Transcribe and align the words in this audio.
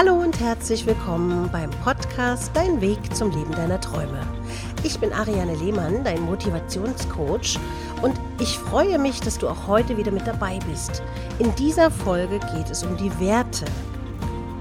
Hallo 0.00 0.14
und 0.14 0.38
herzlich 0.38 0.86
willkommen 0.86 1.50
beim 1.50 1.70
Podcast 1.70 2.52
Dein 2.54 2.80
Weg 2.80 3.00
zum 3.16 3.32
Leben 3.32 3.50
deiner 3.50 3.80
Träume. 3.80 4.24
Ich 4.84 5.00
bin 5.00 5.12
Ariane 5.12 5.56
Lehmann, 5.56 6.04
dein 6.04 6.20
Motivationscoach 6.20 7.58
und 8.00 8.14
ich 8.38 8.56
freue 8.58 8.96
mich, 9.00 9.18
dass 9.18 9.38
du 9.38 9.48
auch 9.48 9.66
heute 9.66 9.96
wieder 9.96 10.12
mit 10.12 10.24
dabei 10.24 10.60
bist. 10.70 11.02
In 11.40 11.52
dieser 11.56 11.90
Folge 11.90 12.38
geht 12.54 12.70
es 12.70 12.84
um 12.84 12.96
die 12.96 13.10
Werte. 13.18 13.64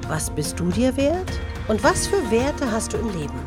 Was 0.08 0.32
bist 0.32 0.60
du 0.60 0.71
dir 0.71 0.98
wert 0.98 1.32
und 1.68 1.84
was 1.84 2.08
für 2.08 2.32
Werte 2.32 2.72
hast 2.72 2.94
du 2.94 2.98
im 2.98 3.16
Leben? 3.16 3.40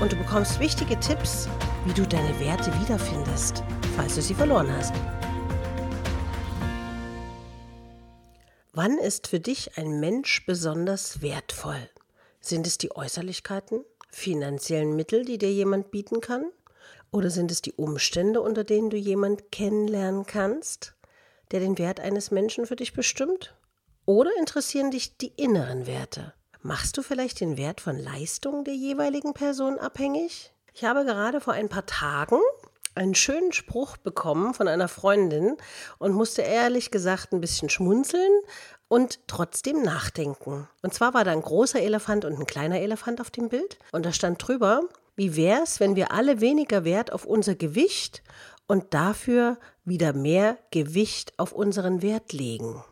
Und 0.00 0.12
du 0.12 0.16
bekommst 0.16 0.60
wichtige 0.60 0.96
Tipps, 1.00 1.48
wie 1.86 1.92
du 1.92 2.06
deine 2.06 2.38
Werte 2.38 2.70
wiederfindest, 2.80 3.64
falls 3.96 4.14
du 4.14 4.22
sie 4.22 4.34
verloren 4.34 4.68
hast. 4.78 4.94
Wann 8.78 8.98
ist 8.98 9.26
für 9.26 9.40
dich 9.40 9.78
ein 9.78 10.00
Mensch 10.00 10.44
besonders 10.44 11.22
wertvoll? 11.22 11.88
Sind 12.40 12.66
es 12.66 12.76
die 12.76 12.94
Äußerlichkeiten, 12.94 13.86
finanziellen 14.10 14.94
Mittel, 14.94 15.24
die 15.24 15.38
dir 15.38 15.50
jemand 15.50 15.90
bieten 15.90 16.20
kann? 16.20 16.52
Oder 17.10 17.30
sind 17.30 17.50
es 17.50 17.62
die 17.62 17.72
Umstände, 17.72 18.42
unter 18.42 18.64
denen 18.64 18.90
du 18.90 18.98
jemand 18.98 19.50
kennenlernen 19.50 20.26
kannst, 20.26 20.94
der 21.52 21.60
den 21.60 21.78
Wert 21.78 22.00
eines 22.00 22.30
Menschen 22.30 22.66
für 22.66 22.76
dich 22.76 22.92
bestimmt? 22.92 23.54
Oder 24.04 24.30
interessieren 24.38 24.90
dich 24.90 25.16
die 25.16 25.32
inneren 25.36 25.86
Werte? 25.86 26.34
Machst 26.60 26.98
du 26.98 27.02
vielleicht 27.02 27.40
den 27.40 27.56
Wert 27.56 27.80
von 27.80 27.98
Leistung 27.98 28.62
der 28.62 28.74
jeweiligen 28.74 29.32
Person 29.32 29.78
abhängig? 29.78 30.52
Ich 30.74 30.84
habe 30.84 31.06
gerade 31.06 31.40
vor 31.40 31.54
ein 31.54 31.70
paar 31.70 31.86
Tagen 31.86 32.40
einen 32.96 33.14
schönen 33.14 33.52
Spruch 33.52 33.96
bekommen 33.96 34.54
von 34.54 34.68
einer 34.68 34.88
Freundin 34.88 35.56
und 35.98 36.12
musste 36.12 36.42
ehrlich 36.42 36.90
gesagt 36.90 37.32
ein 37.32 37.40
bisschen 37.40 37.68
schmunzeln 37.68 38.32
und 38.88 39.20
trotzdem 39.26 39.82
nachdenken. 39.82 40.68
Und 40.82 40.94
zwar 40.94 41.14
war 41.14 41.24
da 41.24 41.32
ein 41.32 41.42
großer 41.42 41.80
Elefant 41.80 42.24
und 42.24 42.38
ein 42.38 42.46
kleiner 42.46 42.80
Elefant 42.80 43.20
auf 43.20 43.30
dem 43.30 43.48
Bild 43.48 43.78
und 43.92 44.06
da 44.06 44.12
stand 44.12 44.46
drüber, 44.46 44.82
wie 45.14 45.36
wäre 45.36 45.62
es, 45.62 45.80
wenn 45.80 45.96
wir 45.96 46.12
alle 46.12 46.40
weniger 46.40 46.84
Wert 46.84 47.12
auf 47.12 47.24
unser 47.24 47.54
Gewicht 47.54 48.22
und 48.66 48.94
dafür 48.94 49.58
wieder 49.84 50.12
mehr 50.12 50.58
Gewicht 50.70 51.32
auf 51.38 51.52
unseren 51.52 52.02
Wert 52.02 52.32
legen. 52.32 52.82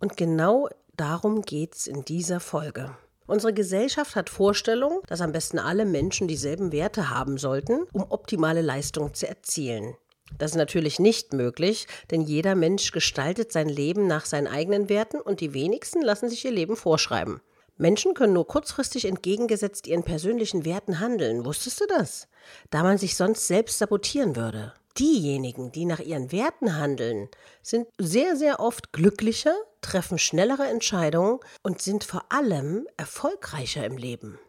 Und 0.00 0.16
genau 0.16 0.68
darum 0.96 1.42
geht 1.42 1.74
es 1.74 1.86
in 1.86 2.04
dieser 2.04 2.40
Folge. 2.40 2.96
Unsere 3.28 3.52
Gesellschaft 3.52 4.16
hat 4.16 4.30
Vorstellungen, 4.30 5.00
dass 5.06 5.20
am 5.20 5.32
besten 5.32 5.58
alle 5.58 5.84
Menschen 5.84 6.28
dieselben 6.28 6.72
Werte 6.72 7.10
haben 7.10 7.36
sollten, 7.36 7.86
um 7.92 8.06
optimale 8.08 8.62
Leistung 8.62 9.12
zu 9.12 9.28
erzielen. 9.28 9.94
Das 10.38 10.52
ist 10.52 10.56
natürlich 10.56 10.98
nicht 10.98 11.34
möglich, 11.34 11.86
denn 12.10 12.22
jeder 12.22 12.54
Mensch 12.54 12.90
gestaltet 12.90 13.52
sein 13.52 13.68
Leben 13.68 14.06
nach 14.06 14.24
seinen 14.24 14.46
eigenen 14.46 14.88
Werten 14.88 15.20
und 15.20 15.40
die 15.40 15.52
wenigsten 15.52 16.00
lassen 16.00 16.30
sich 16.30 16.42
ihr 16.46 16.52
Leben 16.52 16.74
vorschreiben. 16.74 17.42
Menschen 17.76 18.14
können 18.14 18.32
nur 18.32 18.46
kurzfristig 18.46 19.04
entgegengesetzt 19.04 19.86
ihren 19.86 20.04
persönlichen 20.04 20.64
Werten 20.64 20.98
handeln. 20.98 21.44
Wusstest 21.44 21.82
du 21.82 21.86
das? 21.86 22.28
Da 22.70 22.82
man 22.82 22.96
sich 22.96 23.14
sonst 23.14 23.46
selbst 23.46 23.78
sabotieren 23.78 24.36
würde. 24.36 24.72
Diejenigen, 24.98 25.70
die 25.70 25.84
nach 25.84 26.00
ihren 26.00 26.32
Werten 26.32 26.76
handeln, 26.76 27.28
sind 27.62 27.86
sehr, 27.98 28.36
sehr 28.36 28.58
oft 28.58 28.92
glücklicher, 28.92 29.54
treffen 29.80 30.18
schnellere 30.18 30.66
Entscheidungen 30.66 31.38
und 31.62 31.80
sind 31.80 32.02
vor 32.02 32.24
allem 32.30 32.88
erfolgreicher 32.96 33.84
im 33.84 33.96
Leben. 33.96 34.40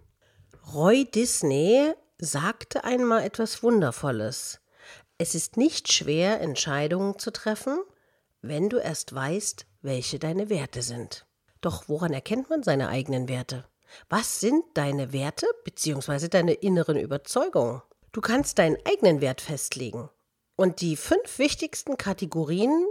Roy 0.74 1.06
Disney 1.06 1.94
sagte 2.18 2.84
einmal 2.84 3.24
etwas 3.24 3.62
Wundervolles. 3.62 4.60
Es 5.20 5.36
ist 5.36 5.56
nicht 5.56 5.92
schwer, 5.92 6.42
Entscheidungen 6.42 7.20
zu 7.20 7.32
treffen, 7.32 7.80
wenn 8.42 8.70
du 8.70 8.78
erst 8.78 9.14
weißt, 9.14 9.68
welche 9.84 10.18
deine 10.18 10.50
Werte 10.50 10.82
sind. 10.82 11.28
Doch 11.62 11.90
woran 11.90 12.14
erkennt 12.14 12.50
man 12.50 12.64
seine 12.64 12.88
eigenen 12.88 13.30
Werte? 13.30 13.66
Was 14.10 14.40
sind 14.40 14.64
deine 14.74 15.14
Werte 15.14 15.46
bzw. 15.64 16.28
deine 16.28 16.54
inneren 16.54 16.98
Überzeugungen? 16.98 17.84
Du 18.14 18.22
kannst 18.22 18.58
deinen 18.58 18.78
eigenen 18.86 19.22
Wert 19.22 19.42
festlegen 19.42 20.10
und 20.60 20.82
die 20.82 20.98
fünf 20.98 21.40
wichtigsten 21.40 21.96
Kategorien 21.96 22.86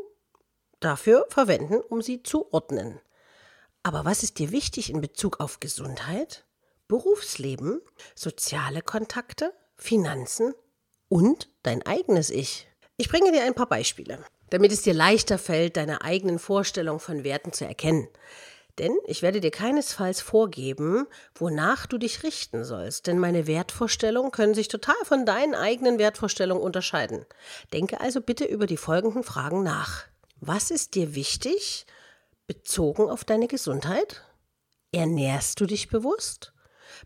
dafür 0.81 1.27
verwenden, 1.29 1.83
um 1.83 2.01
sie 2.01 2.23
zu 2.23 2.51
ordnen. 2.51 2.99
Aber 3.83 4.07
was 4.07 4.23
ist 4.23 4.39
dir 4.39 4.53
wichtig 4.53 4.89
in 4.89 5.03
Bezug 5.03 5.39
auf 5.39 5.61
Gesundheit, 5.61 6.47
Berufsleben, 6.89 7.83
soziale 8.15 8.81
Kontakte, 8.81 9.53
Finanzen 9.77 10.55
und 11.11 11.51
dein 11.63 11.85
eigenes 11.85 12.31
Ich? 12.31 12.69
Ich 12.97 13.11
bringe 13.11 13.33
dir 13.33 13.43
ein 13.43 13.55
paar 13.55 13.69
Beispiele, 13.69 14.25
damit 14.49 14.73
es 14.73 14.81
dir 14.81 14.95
leichter 14.95 15.37
fällt, 15.37 15.77
deine 15.77 16.01
eigenen 16.01 16.39
Vorstellungen 16.39 17.01
von 17.01 17.23
Werten 17.23 17.53
zu 17.53 17.67
erkennen. 17.67 18.09
Denn 18.79 18.97
ich 19.07 19.23
werde 19.23 19.41
dir 19.41 19.51
keinesfalls 19.51 20.21
vorgeben, 20.21 21.07
wonach 21.35 21.87
du 21.87 21.99
dich 21.99 22.23
richten 22.23 22.65
sollst, 22.65 23.09
denn 23.09 23.19
meine 23.19 23.47
Wertvorstellungen 23.49 24.31
können 24.31 24.55
sich 24.55 24.69
total 24.69 24.97
von 25.05 25.27
deinen 25.27 25.55
eigenen 25.55 25.99
Wertvorstellungen 25.99 26.63
unterscheiden. 26.63 27.27
Denke 27.73 28.01
also 28.01 28.21
bitte 28.21 28.45
über 28.45 28.67
die 28.67 28.77
folgenden 28.77 29.25
Fragen 29.25 29.65
nach. 29.65 30.05
Was 30.41 30.71
ist 30.71 30.95
dir 30.95 31.17
wichtig 31.17 31.87
bezogen 32.47 33.11
auf 33.11 33.25
deine 33.25 33.49
Gesundheit? 33.49 34.23
Ernährst 34.93 35.61
du 35.61 35.67
dich 35.67 35.89
bewusst? 35.89 36.53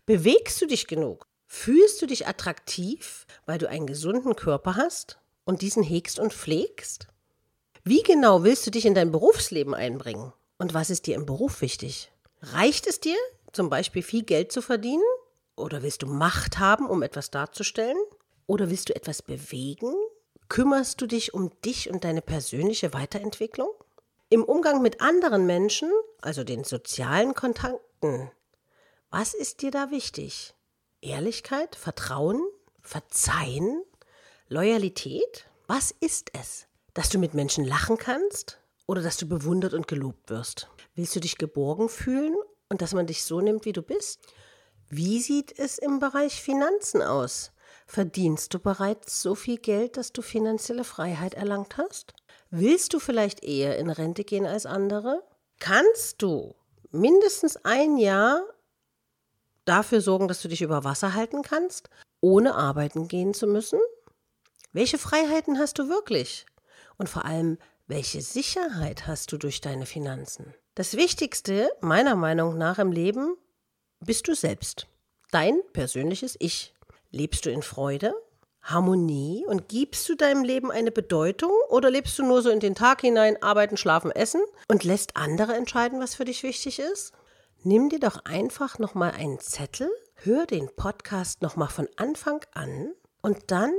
Bewegst 0.05 0.61
du 0.61 0.67
dich 0.67 0.87
genug? 0.87 1.27
Fühlst 1.47 2.01
du 2.01 2.05
dich 2.05 2.27
attraktiv, 2.27 3.25
weil 3.45 3.57
du 3.57 3.67
einen 3.67 3.87
gesunden 3.87 4.35
Körper 4.35 4.75
hast 4.75 5.19
und 5.43 5.61
diesen 5.61 5.83
hegst 5.83 6.19
und 6.19 6.33
pflegst? 6.33 7.07
Wie 7.83 8.03
genau 8.03 8.43
willst 8.43 8.65
du 8.65 8.71
dich 8.71 8.85
in 8.85 8.95
dein 8.95 9.11
Berufsleben 9.11 9.73
einbringen? 9.73 10.33
Und 10.63 10.73
was 10.73 10.89
ist 10.89 11.07
dir 11.07 11.15
im 11.15 11.25
Beruf 11.25 11.59
wichtig? 11.59 12.09
Reicht 12.41 12.87
es 12.87 13.01
dir, 13.01 13.17
zum 13.51 13.69
Beispiel 13.69 14.01
viel 14.01 14.23
Geld 14.23 14.53
zu 14.53 14.61
verdienen? 14.61 15.03
Oder 15.57 15.83
willst 15.83 16.03
du 16.03 16.07
Macht 16.07 16.57
haben, 16.57 16.89
um 16.89 17.03
etwas 17.03 17.31
darzustellen? 17.31 17.97
Oder 18.47 18.69
willst 18.69 18.87
du 18.87 18.95
etwas 18.95 19.21
bewegen? 19.21 19.93
Kümmerst 20.47 21.01
du 21.01 21.05
dich 21.05 21.33
um 21.33 21.51
dich 21.65 21.89
und 21.89 22.05
deine 22.05 22.21
persönliche 22.21 22.93
Weiterentwicklung? 22.93 23.71
Im 24.29 24.41
Umgang 24.41 24.81
mit 24.81 25.01
anderen 25.01 25.45
Menschen, 25.45 25.91
also 26.21 26.45
den 26.45 26.63
sozialen 26.63 27.33
Kontakten, 27.33 28.31
was 29.09 29.33
ist 29.33 29.63
dir 29.63 29.71
da 29.71 29.91
wichtig? 29.91 30.55
Ehrlichkeit, 31.01 31.75
Vertrauen, 31.75 32.41
Verzeihen, 32.79 33.83
Loyalität? 34.47 35.45
Was 35.67 35.91
ist 35.91 36.31
es? 36.39 36.67
Dass 36.93 37.09
du 37.09 37.19
mit 37.19 37.33
Menschen 37.33 37.65
lachen 37.65 37.97
kannst? 37.97 38.62
Oder 38.85 39.01
dass 39.01 39.17
du 39.17 39.27
bewundert 39.27 39.73
und 39.73 39.87
gelobt 39.87 40.29
wirst? 40.29 40.69
Willst 40.95 41.15
du 41.15 41.19
dich 41.19 41.37
geborgen 41.37 41.89
fühlen 41.89 42.35
und 42.69 42.81
dass 42.81 42.93
man 42.93 43.07
dich 43.07 43.23
so 43.23 43.41
nimmt, 43.41 43.65
wie 43.65 43.73
du 43.73 43.81
bist? 43.81 44.19
Wie 44.89 45.19
sieht 45.21 45.57
es 45.57 45.77
im 45.77 45.99
Bereich 45.99 46.41
Finanzen 46.41 47.01
aus? 47.01 47.51
Verdienst 47.87 48.53
du 48.53 48.59
bereits 48.59 49.21
so 49.21 49.35
viel 49.35 49.57
Geld, 49.57 49.97
dass 49.97 50.13
du 50.13 50.21
finanzielle 50.21 50.83
Freiheit 50.83 51.33
erlangt 51.33 51.77
hast? 51.77 52.13
Willst 52.49 52.93
du 52.93 52.99
vielleicht 52.99 53.43
eher 53.43 53.77
in 53.77 53.89
Rente 53.89 54.23
gehen 54.23 54.45
als 54.45 54.65
andere? 54.65 55.23
Kannst 55.59 56.21
du 56.21 56.55
mindestens 56.91 57.57
ein 57.57 57.97
Jahr 57.97 58.43
dafür 59.65 60.01
sorgen, 60.01 60.27
dass 60.27 60.41
du 60.41 60.47
dich 60.47 60.61
über 60.61 60.83
Wasser 60.83 61.13
halten 61.13 61.41
kannst, 61.41 61.89
ohne 62.21 62.55
arbeiten 62.55 63.07
gehen 63.07 63.33
zu 63.33 63.47
müssen? 63.47 63.79
Welche 64.71 64.97
Freiheiten 64.97 65.59
hast 65.59 65.79
du 65.79 65.89
wirklich? 65.89 66.45
Und 66.97 67.09
vor 67.09 67.25
allem, 67.25 67.57
welche 67.87 68.21
Sicherheit 68.21 69.07
hast 69.07 69.31
du 69.31 69.37
durch 69.37 69.59
deine 69.59 69.85
Finanzen? 69.85 70.53
Das 70.75 70.95
Wichtigste, 70.95 71.69
meiner 71.81 72.15
Meinung 72.15 72.57
nach, 72.57 72.79
im 72.79 72.91
Leben 72.91 73.35
bist 73.99 74.27
du 74.27 74.35
selbst. 74.35 74.87
Dein 75.31 75.59
persönliches 75.73 76.35
Ich. 76.39 76.73
Lebst 77.11 77.45
du 77.45 77.51
in 77.51 77.61
Freude, 77.61 78.13
Harmonie 78.61 79.45
und 79.45 79.67
gibst 79.67 80.07
du 80.07 80.15
deinem 80.15 80.43
Leben 80.43 80.71
eine 80.71 80.91
Bedeutung 80.91 81.51
oder 81.69 81.91
lebst 81.91 82.17
du 82.17 82.23
nur 82.23 82.41
so 82.41 82.49
in 82.49 82.61
den 82.61 82.73
Tag 82.73 83.01
hinein, 83.01 83.41
arbeiten, 83.43 83.77
schlafen, 83.77 84.09
essen 84.09 84.41
und 84.67 84.83
lässt 84.83 85.17
andere 85.17 85.53
entscheiden, 85.53 85.99
was 85.99 86.15
für 86.15 86.25
dich 86.25 86.43
wichtig 86.43 86.79
ist? 86.79 87.11
Nimm 87.63 87.89
dir 87.89 87.99
doch 87.99 88.25
einfach 88.25 88.79
nochmal 88.79 89.11
einen 89.11 89.39
Zettel, 89.39 89.89
hör 90.15 90.45
den 90.45 90.73
Podcast 90.75 91.41
nochmal 91.41 91.69
von 91.69 91.87
Anfang 91.97 92.39
an 92.53 92.93
und 93.21 93.51
dann 93.51 93.73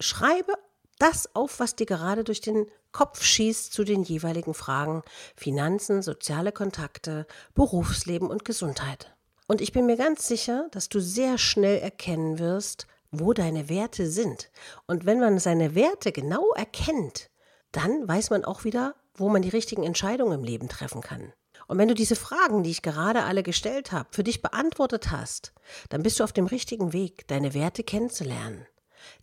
schreibe 0.00 0.54
das 0.98 1.34
auf, 1.34 1.58
was 1.58 1.76
dir 1.76 1.86
gerade 1.86 2.24
durch 2.24 2.40
den 2.40 2.70
Kopf 2.94 3.22
schießt 3.24 3.72
zu 3.72 3.82
den 3.82 4.04
jeweiligen 4.04 4.54
Fragen 4.54 5.02
Finanzen, 5.36 6.00
soziale 6.00 6.52
Kontakte, 6.52 7.26
Berufsleben 7.54 8.30
und 8.30 8.44
Gesundheit. 8.44 9.14
Und 9.48 9.60
ich 9.60 9.72
bin 9.72 9.84
mir 9.84 9.96
ganz 9.96 10.28
sicher, 10.28 10.68
dass 10.70 10.88
du 10.88 11.00
sehr 11.00 11.36
schnell 11.36 11.80
erkennen 11.80 12.38
wirst, 12.38 12.86
wo 13.10 13.32
deine 13.32 13.68
Werte 13.68 14.06
sind. 14.06 14.48
Und 14.86 15.06
wenn 15.06 15.18
man 15.18 15.40
seine 15.40 15.74
Werte 15.74 16.12
genau 16.12 16.52
erkennt, 16.52 17.30
dann 17.72 18.06
weiß 18.06 18.30
man 18.30 18.44
auch 18.44 18.62
wieder, 18.62 18.94
wo 19.14 19.28
man 19.28 19.42
die 19.42 19.48
richtigen 19.48 19.82
Entscheidungen 19.82 20.38
im 20.38 20.44
Leben 20.44 20.68
treffen 20.68 21.00
kann. 21.00 21.32
Und 21.66 21.78
wenn 21.78 21.88
du 21.88 21.94
diese 21.94 22.16
Fragen, 22.16 22.62
die 22.62 22.70
ich 22.70 22.82
gerade 22.82 23.24
alle 23.24 23.42
gestellt 23.42 23.90
habe, 23.90 24.08
für 24.12 24.22
dich 24.22 24.40
beantwortet 24.40 25.10
hast, 25.10 25.52
dann 25.88 26.04
bist 26.04 26.20
du 26.20 26.24
auf 26.24 26.32
dem 26.32 26.46
richtigen 26.46 26.92
Weg, 26.92 27.26
deine 27.26 27.54
Werte 27.54 27.82
kennenzulernen. 27.82 28.66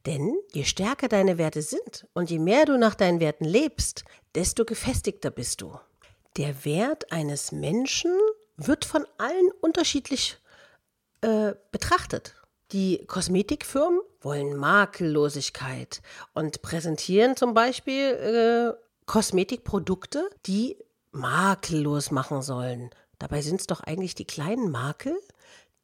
Denn 0.05 0.35
je 0.51 0.63
stärker 0.63 1.07
deine 1.07 1.37
Werte 1.37 1.61
sind 1.61 2.07
und 2.13 2.29
je 2.29 2.39
mehr 2.39 2.65
du 2.65 2.77
nach 2.77 2.95
deinen 2.95 3.19
Werten 3.19 3.45
lebst, 3.45 4.03
desto 4.35 4.65
gefestigter 4.65 5.31
bist 5.31 5.61
du. 5.61 5.77
Der 6.37 6.65
Wert 6.65 7.11
eines 7.11 7.51
Menschen 7.51 8.11
wird 8.57 8.85
von 8.85 9.05
allen 9.17 9.51
unterschiedlich 9.59 10.37
äh, 11.21 11.53
betrachtet. 11.71 12.35
Die 12.71 13.05
Kosmetikfirmen 13.05 13.99
wollen 14.21 14.55
Makellosigkeit 14.55 16.01
und 16.33 16.61
präsentieren 16.61 17.35
zum 17.35 17.53
Beispiel 17.53 18.75
äh, 18.77 18.81
Kosmetikprodukte, 19.05 20.29
die 20.45 20.77
makellos 21.11 22.11
machen 22.11 22.41
sollen. 22.41 22.91
Dabei 23.19 23.41
sind 23.41 23.59
es 23.59 23.67
doch 23.67 23.81
eigentlich 23.81 24.15
die 24.15 24.25
kleinen 24.25 24.71
Makel, 24.71 25.19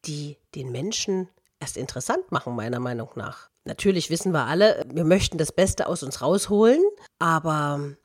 die 0.06 0.38
den 0.54 0.72
Menschen 0.72 1.28
erst 1.60 1.76
interessant 1.76 2.32
machen, 2.32 2.56
meiner 2.56 2.80
Meinung 2.80 3.10
nach. 3.16 3.50
Natürlich 3.68 4.08
wissen 4.08 4.32
wir 4.32 4.46
alle, 4.46 4.82
wir 4.90 5.04
möchten 5.04 5.36
das 5.36 5.52
Beste 5.52 5.88
aus 5.88 6.02
uns 6.02 6.22
rausholen, 6.22 6.82
aber 7.18 7.96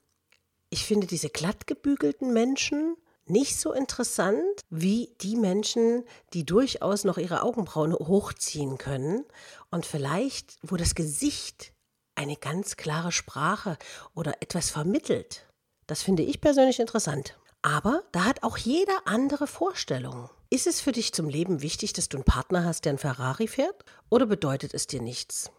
ich 0.69 0.86
finde 0.86 1.07
diese 1.07 1.30
glattgebügelten 1.30 2.33
Menschen 2.33 2.98
nicht 3.27 3.57
so 3.57 3.71
interessant 3.71 4.60
wie 4.69 5.15
die 5.21 5.38
Menschen, 5.38 6.04
die 6.33 6.45
durchaus 6.45 7.06
noch 7.06 7.18
ihre 7.18 7.44
Augenbrauen 7.44 7.94
hochziehen 7.94 8.77
können 8.77 9.24
und 9.71 9.86
vielleicht, 9.86 10.57
wo 10.63 10.75
das 10.75 10.95
Gesicht 10.95 11.71
eine 12.15 12.36
ganz 12.36 12.75
klare 12.75 13.13
Sprache 13.13 13.77
oder 14.13 14.33
etwas 14.42 14.69
vermittelt. 14.69 15.48
Das 15.88 16.04
finde 16.04 16.24
ich 16.24 16.42
persönlich 16.42 16.81
interessant. 16.81 17.39
Aber 17.62 18.04
da 18.12 18.25
hat 18.25 18.44
auch 18.44 18.57
jeder 18.57 19.07
andere 19.07 19.48
Vorstellungen. 19.48 20.30
Ist 20.53 20.67
es 20.67 20.81
für 20.81 20.91
dich 20.91 21.13
zum 21.13 21.29
Leben 21.29 21.63
wichtig, 21.63 21.94
dass 21.94 22.09
du 22.09 22.17
einen 22.17 22.25
Partner 22.25 22.63
hast, 22.63 22.85
der 22.85 22.91
einen 22.91 23.00
Ferrari 23.00 23.47
fährt? 23.47 23.83
Oder 24.11 24.27
bedeutet 24.27 24.75
es 24.75 24.85
dir 24.85 25.01
nichts? 25.01 25.50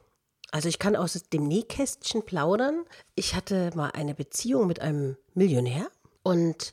Also 0.53 0.69
ich 0.69 0.79
kann 0.79 0.95
aus 0.95 1.21
dem 1.33 1.49
Nähkästchen 1.49 2.25
plaudern. 2.25 2.85
Ich 3.17 3.35
hatte 3.35 3.73
mal 3.75 3.91
eine 3.91 4.15
Beziehung 4.15 4.69
mit 4.69 4.79
einem 4.81 5.17
Millionär 5.35 5.89
und 6.23 6.73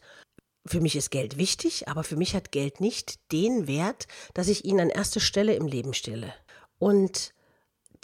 für 0.68 0.81
mich 0.81 0.95
ist 0.95 1.09
Geld 1.09 1.38
wichtig, 1.38 1.88
aber 1.88 2.03
für 2.03 2.15
mich 2.15 2.35
hat 2.35 2.51
Geld 2.51 2.79
nicht 2.79 3.31
den 3.31 3.65
Wert, 3.65 4.06
dass 4.35 4.50
ich 4.50 4.65
ihn 4.65 4.79
an 4.79 4.91
erste 4.91 5.19
Stelle 5.19 5.56
im 5.56 5.65
Leben 5.65 5.95
stelle. 5.95 6.31
Und 6.77 7.33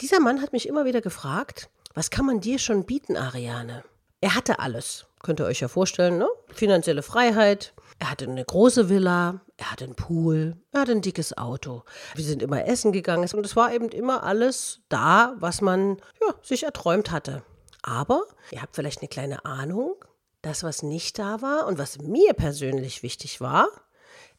dieser 0.00 0.18
Mann 0.18 0.42
hat 0.42 0.52
mich 0.52 0.66
immer 0.66 0.84
wieder 0.84 1.00
gefragt, 1.00 1.70
was 1.94 2.10
kann 2.10 2.26
man 2.26 2.40
dir 2.40 2.58
schon 2.58 2.86
bieten, 2.86 3.16
Ariane? 3.16 3.84
Er 4.20 4.34
hatte 4.34 4.58
alles. 4.58 5.06
Könnt 5.22 5.38
ihr 5.38 5.46
euch 5.46 5.60
ja 5.60 5.68
vorstellen, 5.68 6.18
ne? 6.18 6.26
Finanzielle 6.52 7.04
Freiheit. 7.04 7.72
Er 8.00 8.10
hatte 8.10 8.24
eine 8.24 8.44
große 8.44 8.88
Villa, 8.88 9.42
er 9.58 9.72
hatte 9.72 9.84
einen 9.84 9.96
Pool, 9.96 10.56
er 10.72 10.82
hatte 10.82 10.92
ein 10.92 11.02
dickes 11.02 11.36
Auto. 11.36 11.82
Wir 12.14 12.24
sind 12.24 12.42
immer 12.42 12.66
essen 12.66 12.92
gegangen 12.92 13.28
und 13.34 13.44
es 13.44 13.56
war 13.56 13.72
eben 13.74 13.88
immer 13.88 14.22
alles 14.22 14.80
da, 14.88 15.34
was 15.38 15.60
man 15.60 15.96
ja, 16.20 16.34
sich 16.42 16.62
erträumt 16.62 17.10
hatte. 17.10 17.42
Aber 17.82 18.22
ihr 18.52 18.62
habt 18.62 18.76
vielleicht 18.76 19.00
eine 19.00 19.08
kleine 19.08 19.44
Ahnung, 19.44 19.96
das, 20.42 20.62
was 20.62 20.84
nicht 20.84 21.18
da 21.18 21.42
war 21.42 21.66
und 21.66 21.76
was 21.76 21.98
mir 21.98 22.34
persönlich 22.34 23.02
wichtig 23.02 23.40
war, 23.40 23.68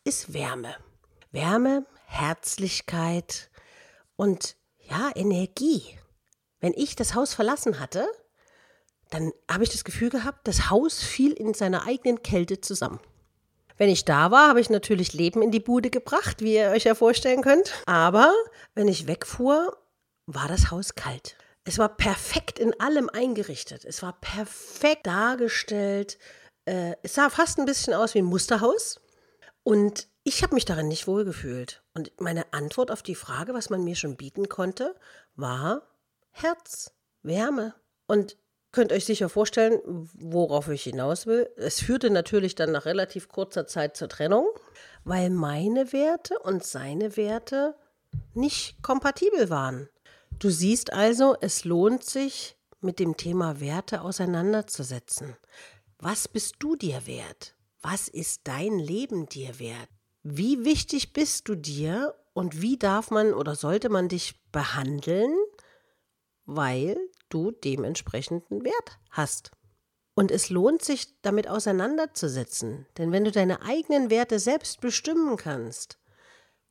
ist 0.05 0.33
Wärme. 0.33 0.73
Wärme, 1.31 1.85
Herzlichkeit 2.05 3.51
und 4.15 4.55
ja, 4.77 5.11
Energie. 5.15 5.83
Wenn 6.61 6.73
ich 6.73 6.95
das 6.95 7.13
Haus 7.13 7.33
verlassen 7.33 7.79
hatte, 7.81 8.07
dann 9.09 9.33
habe 9.51 9.65
ich 9.65 9.69
das 9.69 9.83
Gefühl 9.83 10.09
gehabt, 10.09 10.47
das 10.47 10.69
Haus 10.69 11.03
fiel 11.03 11.33
in 11.33 11.53
seiner 11.53 11.85
eigenen 11.85 12.23
Kälte 12.23 12.61
zusammen. 12.61 13.01
Wenn 13.79 13.89
ich 13.89 14.03
da 14.03 14.29
war, 14.29 14.49
habe 14.49 14.59
ich 14.59 14.69
natürlich 14.69 15.13
Leben 15.13 15.41
in 15.41 15.51
die 15.51 15.61
Bude 15.61 15.89
gebracht, 15.89 16.41
wie 16.41 16.55
ihr 16.55 16.71
euch 16.71 16.83
ja 16.83 16.95
vorstellen 16.95 17.41
könnt. 17.41 17.73
Aber 17.85 18.33
wenn 18.75 18.89
ich 18.89 19.07
wegfuhr, 19.07 19.77
war 20.25 20.49
das 20.49 20.69
Haus 20.69 20.95
kalt. 20.95 21.37
Es 21.63 21.77
war 21.77 21.87
perfekt 21.87 22.59
in 22.59 22.77
allem 22.81 23.09
eingerichtet. 23.09 23.85
Es 23.85 24.03
war 24.03 24.19
perfekt 24.19 25.07
dargestellt. 25.07 26.19
Äh, 26.65 26.95
es 27.03 27.13
sah 27.13 27.29
fast 27.29 27.57
ein 27.57 27.65
bisschen 27.65 27.93
aus 27.93 28.13
wie 28.15 28.19
ein 28.19 28.25
Musterhaus. 28.25 28.99
Und 29.63 30.09
ich 30.23 30.43
habe 30.43 30.55
mich 30.55 30.65
darin 30.65 30.89
nicht 30.89 31.07
wohlgefühlt. 31.07 31.81
Und 31.93 32.11
meine 32.19 32.51
Antwort 32.51 32.91
auf 32.91 33.01
die 33.01 33.15
Frage, 33.15 33.53
was 33.53 33.69
man 33.69 33.85
mir 33.85 33.95
schon 33.95 34.17
bieten 34.17 34.49
konnte, 34.49 34.93
war 35.35 35.83
Herz, 36.31 36.91
Wärme. 37.23 37.75
Und 38.07 38.35
könnt 38.71 38.91
euch 38.91 39.05
sicher 39.05 39.29
vorstellen, 39.29 39.79
worauf 40.13 40.67
ich 40.69 40.83
hinaus 40.83 41.25
will. 41.25 41.49
Es 41.55 41.81
führte 41.81 42.09
natürlich 42.09 42.55
dann 42.55 42.71
nach 42.71 42.85
relativ 42.85 43.27
kurzer 43.27 43.67
Zeit 43.67 43.97
zur 43.97 44.09
Trennung, 44.09 44.47
weil 45.03 45.29
meine 45.29 45.91
Werte 45.93 46.37
und 46.39 46.63
seine 46.63 47.17
Werte 47.17 47.75
nicht 48.33 48.81
kompatibel 48.81 49.49
waren. 49.49 49.89
Du 50.39 50.49
siehst 50.49 50.93
also, 50.93 51.35
es 51.41 51.65
lohnt 51.65 52.03
sich, 52.03 52.55
mit 52.81 52.99
dem 52.99 53.17
Thema 53.17 53.59
Werte 53.59 54.01
auseinanderzusetzen. 54.01 55.35
Was 55.97 56.27
bist 56.27 56.55
du 56.59 56.75
dir 56.75 57.05
wert? 57.07 57.55
Was 57.81 58.07
ist 58.07 58.41
dein 58.45 58.79
Leben 58.79 59.27
dir 59.27 59.59
wert? 59.59 59.89
Wie 60.23 60.63
wichtig 60.65 61.13
bist 61.13 61.47
du 61.49 61.55
dir 61.55 62.15
und 62.33 62.61
wie 62.61 62.77
darf 62.77 63.11
man 63.11 63.33
oder 63.33 63.55
sollte 63.55 63.89
man 63.89 64.07
dich 64.07 64.35
behandeln, 64.51 65.33
weil 66.45 66.97
du 67.29 67.51
dementsprechenden 67.51 68.63
Wert 68.63 68.99
hast? 69.11 69.51
Und 70.15 70.31
es 70.31 70.49
lohnt 70.49 70.83
sich, 70.83 71.21
damit 71.21 71.47
auseinanderzusetzen, 71.47 72.85
denn 72.97 73.11
wenn 73.11 73.23
du 73.23 73.31
deine 73.31 73.61
eigenen 73.61 74.09
Werte 74.09 74.39
selbst 74.39 74.81
bestimmen 74.81 75.37
kannst, 75.37 75.97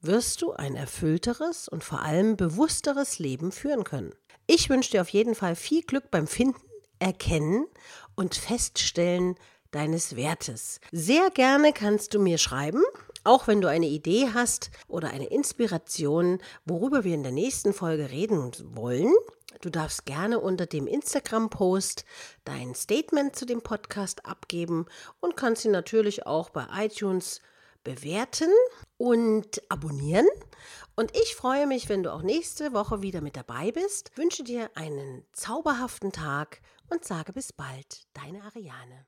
wirst 0.00 0.42
du 0.42 0.52
ein 0.52 0.76
erfüllteres 0.76 1.68
und 1.68 1.82
vor 1.82 2.02
allem 2.02 2.36
bewussteres 2.36 3.18
Leben 3.18 3.50
führen 3.52 3.84
können. 3.84 4.14
Ich 4.46 4.68
wünsche 4.70 4.92
dir 4.92 5.00
auf 5.00 5.08
jeden 5.08 5.34
Fall 5.34 5.56
viel 5.56 5.82
Glück 5.82 6.10
beim 6.10 6.26
Finden, 6.26 6.60
Erkennen 6.98 7.66
und 8.14 8.34
Feststellen 8.34 9.36
deines 9.70 10.16
Wertes. 10.16 10.80
Sehr 10.92 11.30
gerne 11.30 11.72
kannst 11.72 12.14
du 12.14 12.18
mir 12.18 12.38
schreiben, 12.38 12.82
auch 13.24 13.46
wenn 13.46 13.60
du 13.60 13.68
eine 13.68 13.86
Idee 13.86 14.28
hast 14.32 14.70
oder 14.88 15.10
eine 15.10 15.26
Inspiration, 15.26 16.38
worüber 16.64 17.04
wir 17.04 17.14
in 17.14 17.22
der 17.22 17.32
nächsten 17.32 17.72
Folge 17.72 18.10
reden 18.10 18.52
wollen. 18.74 19.12
Du 19.60 19.70
darfst 19.70 20.06
gerne 20.06 20.38
unter 20.38 20.66
dem 20.66 20.86
Instagram-Post 20.86 22.04
dein 22.44 22.74
Statement 22.74 23.34
zu 23.34 23.44
dem 23.44 23.60
Podcast 23.60 24.24
abgeben 24.24 24.86
und 25.20 25.36
kannst 25.36 25.64
ihn 25.64 25.72
natürlich 25.72 26.26
auch 26.26 26.50
bei 26.50 26.66
iTunes 26.76 27.40
bewerten 27.82 28.50
und 28.98 29.62
abonnieren. 29.68 30.26
Und 30.94 31.16
ich 31.16 31.34
freue 31.34 31.66
mich, 31.66 31.88
wenn 31.88 32.02
du 32.02 32.12
auch 32.12 32.22
nächste 32.22 32.72
Woche 32.72 33.02
wieder 33.02 33.20
mit 33.20 33.36
dabei 33.36 33.72
bist. 33.72 34.16
Wünsche 34.16 34.44
dir 34.44 34.70
einen 34.74 35.24
zauberhaften 35.32 36.12
Tag 36.12 36.60
und 36.88 37.04
sage 37.04 37.32
bis 37.32 37.52
bald, 37.52 38.06
deine 38.14 38.42
Ariane. 38.44 39.06